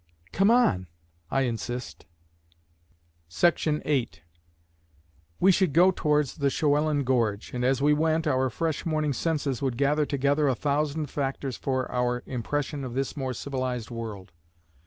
[0.31, 0.87] "Come on,"
[1.29, 2.07] I insist.
[3.27, 4.23] Section 8
[5.39, 9.61] We should go towards the Schoellenen gorge, and as we went, our fresh morning senses
[9.61, 14.31] would gather together a thousand factors for our impression of this more civilised world.